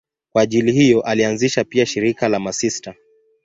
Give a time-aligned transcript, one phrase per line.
[0.33, 2.95] Kwa ajili hiyo alianzisha pia shirika la masista.